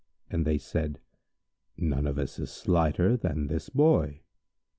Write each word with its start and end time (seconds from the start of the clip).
And 0.31 0.47
they 0.47 0.57
said, 0.57 0.99
"None 1.77 2.07
of 2.07 2.17
us 2.17 2.39
is 2.39 2.49
slighter 2.49 3.15
than 3.15 3.45
this 3.45 3.69
Boy." 3.69 4.21